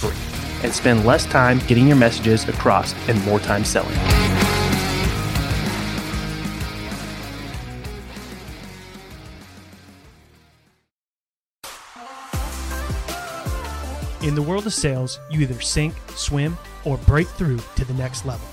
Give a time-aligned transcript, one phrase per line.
[0.00, 0.16] free
[0.62, 3.96] and spend less time getting your messages across and more time selling.
[14.22, 18.26] In the world of sales, you either sink, swim, or break through to the next
[18.26, 18.46] level.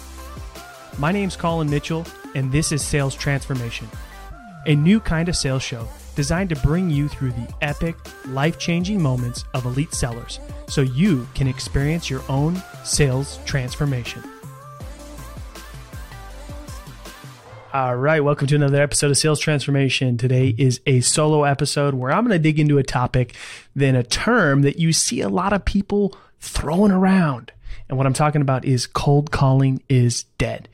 [0.98, 2.06] My name's Colin Mitchell,
[2.36, 3.88] and this is Sales Transformation,
[4.66, 7.96] a new kind of sales show designed to bring you through the epic,
[8.28, 14.24] life changing moments of elite sellers so you can experience your own sales transformation.
[17.74, 20.18] All right, welcome to another episode of Sales Transformation.
[20.18, 23.36] Today is a solo episode where I'm going to dig into a topic,
[23.76, 27.52] then a term that you see a lot of people throwing around.
[27.90, 30.70] And what I'm talking about is cold calling is dead.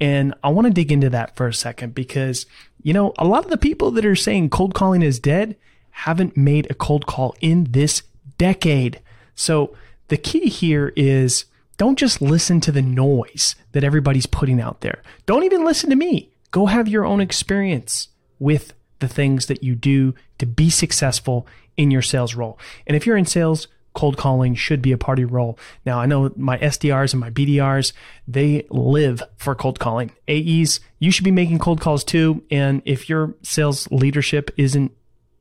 [0.00, 2.46] And I want to dig into that for a second because,
[2.82, 5.56] you know, a lot of the people that are saying cold calling is dead
[5.90, 8.02] haven't made a cold call in this
[8.38, 9.00] decade.
[9.34, 9.76] So
[10.08, 11.46] the key here is
[11.76, 15.02] don't just listen to the noise that everybody's putting out there.
[15.26, 16.30] Don't even listen to me.
[16.50, 21.90] Go have your own experience with the things that you do to be successful in
[21.90, 22.58] your sales role.
[22.86, 25.58] And if you're in sales, cold calling should be a part of your role.
[25.86, 27.92] Now, I know my SDRs and my BDRs,
[28.28, 30.12] they live for cold calling.
[30.28, 32.42] AEs, you should be making cold calls too.
[32.50, 34.92] And if your sales leadership isn't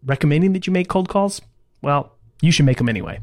[0.06, 1.42] recommending that you make cold calls,
[1.82, 3.20] well, you should make them anyway.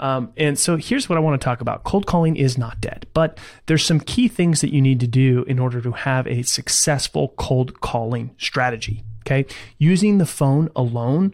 [0.00, 1.84] Um, and so here's what I want to talk about.
[1.84, 5.44] Cold calling is not dead, but there's some key things that you need to do
[5.44, 9.04] in order to have a successful cold calling strategy.
[9.26, 9.46] Okay.
[9.78, 11.32] Using the phone alone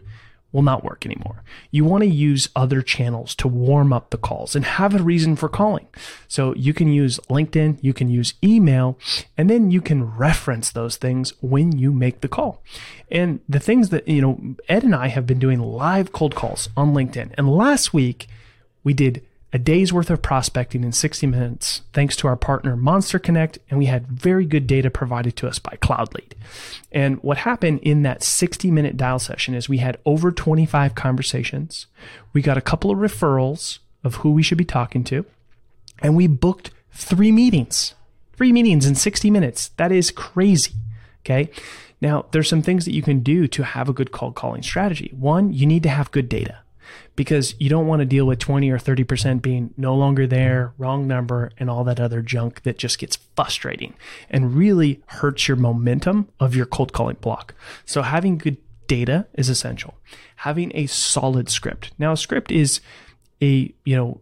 [0.51, 1.43] will not work anymore.
[1.71, 5.35] You want to use other channels to warm up the calls and have a reason
[5.35, 5.87] for calling.
[6.27, 8.97] So you can use LinkedIn, you can use email,
[9.37, 12.63] and then you can reference those things when you make the call.
[13.09, 16.69] And the things that, you know, Ed and I have been doing live cold calls
[16.75, 17.33] on LinkedIn.
[17.37, 18.27] And last week
[18.83, 23.19] we did a day's worth of prospecting in 60 minutes thanks to our partner Monster
[23.19, 26.33] Connect, and we had very good data provided to us by CloudLead.
[26.91, 31.87] And what happened in that 60 minute dial session is we had over 25 conversations.
[32.31, 35.25] We got a couple of referrals of who we should be talking to,
[36.01, 37.93] and we booked three meetings.
[38.33, 39.69] Three meetings in 60 minutes.
[39.77, 40.73] That is crazy.
[41.23, 41.51] Okay.
[41.99, 45.11] Now, there's some things that you can do to have a good cold calling strategy.
[45.15, 46.57] One, you need to have good data
[47.15, 51.07] because you don't want to deal with 20 or 30% being no longer there, wrong
[51.07, 53.93] number, and all that other junk that just gets frustrating
[54.29, 57.53] and really hurts your momentum of your cold calling block.
[57.85, 58.57] So having good
[58.87, 59.95] data is essential.
[60.37, 61.91] Having a solid script.
[61.97, 62.81] Now, a script is
[63.41, 64.21] a, you know,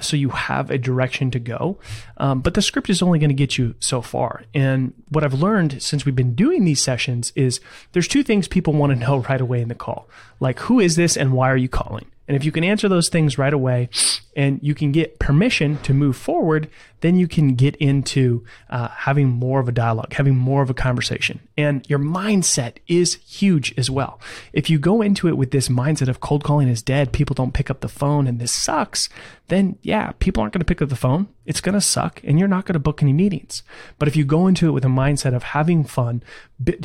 [0.00, 1.78] so you have a direction to go.
[2.18, 4.44] Um, but the script is only going to get you so far.
[4.54, 7.60] And what I've learned since we've been doing these sessions is
[7.92, 10.08] there's two things people want to know right away in the call.
[10.40, 12.06] Like, who is this and why are you calling?
[12.28, 13.88] And if you can answer those things right away
[14.36, 19.28] and you can get permission to move forward, then you can get into uh, having
[19.28, 21.40] more of a dialogue, having more of a conversation.
[21.56, 24.20] And your mindset is huge as well.
[24.52, 27.54] If you go into it with this mindset of cold calling is dead, people don't
[27.54, 29.08] pick up the phone and this sucks,
[29.48, 31.28] then yeah, people aren't going to pick up the phone.
[31.44, 33.62] It's going to suck and you're not going to book any meetings.
[33.98, 36.22] But if you go into it with a mindset of having fun,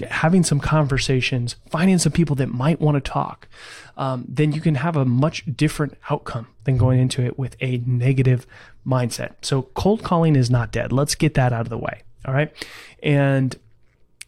[0.09, 3.47] having some conversations, finding some people that might want to talk,
[3.97, 7.78] um, then you can have a much different outcome than going into it with a
[7.85, 8.47] negative
[8.85, 9.34] mindset.
[9.41, 10.91] So cold calling is not dead.
[10.91, 12.01] Let's get that out of the way.
[12.25, 12.51] All right.
[13.03, 13.56] And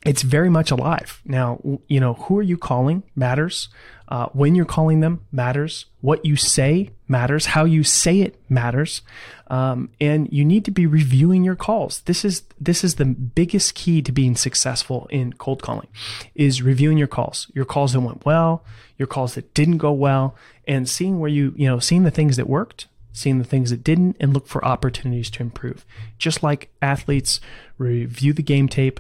[0.06, 1.22] it's very much alive.
[1.26, 3.70] Now, you know, who are you calling matters.
[4.08, 5.86] Uh, when you're calling them matters.
[6.02, 7.48] What you say matters.
[7.48, 9.04] How you say it matters.
[9.48, 12.02] Um, and you need to be reviewing your calls.
[12.02, 15.88] This is this is the biggest key to being successful in cold calling,
[16.34, 17.52] is reviewing your calls.
[17.54, 18.64] Your calls that went well,
[18.98, 20.36] your calls that didn't go well,
[20.68, 23.84] and seeing where you you know seeing the things that worked, seeing the things that
[23.84, 25.86] didn't, and look for opportunities to improve.
[26.18, 27.40] Just like athletes
[27.78, 29.00] review the game tape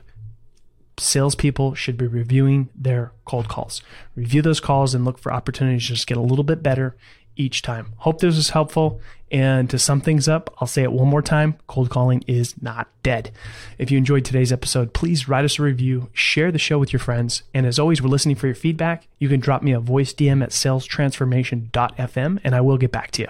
[0.99, 3.81] salespeople should be reviewing their cold calls.
[4.15, 6.95] Review those calls and look for opportunities to just get a little bit better
[7.35, 7.93] each time.
[7.97, 9.01] Hope this was helpful.
[9.31, 12.87] And to sum things up, I'll say it one more time cold calling is not
[13.03, 13.31] dead.
[13.77, 16.99] If you enjoyed today's episode, please write us a review, share the show with your
[16.99, 17.43] friends.
[17.53, 19.07] And as always, we're listening for your feedback.
[19.19, 23.21] You can drop me a voice DM at salestransformation.fm and I will get back to
[23.23, 23.29] you.